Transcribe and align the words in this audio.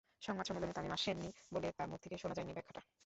সংবাদ 0.21 0.45
সম্মেলনে 0.47 0.73
তামিম 0.73 0.93
আসেননি 0.93 1.29
বলে 1.53 1.67
তার 1.77 1.87
মুখ 1.87 1.99
থেকে 2.01 2.15
শোনা 2.17 2.35
যায়নি 2.35 2.53
ব্যাখ্যাটা। 2.53 2.81